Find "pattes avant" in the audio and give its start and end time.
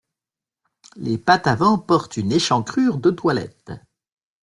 1.19-1.77